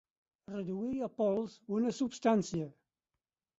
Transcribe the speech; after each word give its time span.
Reduir 0.51 1.03
a 1.09 1.09
pols 1.19 1.59
una 1.81 1.93
substància. 1.99 2.73